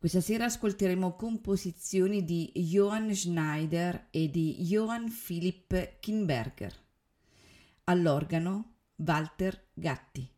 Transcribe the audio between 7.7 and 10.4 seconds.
All'organo Walter Gatti.